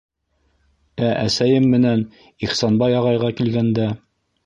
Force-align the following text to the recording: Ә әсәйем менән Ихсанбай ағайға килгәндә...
Ә 1.09 1.09
әсәйем 1.25 1.69
менән 1.75 2.03
Ихсанбай 2.49 3.01
ағайға 3.03 3.35
килгәндә... 3.43 3.91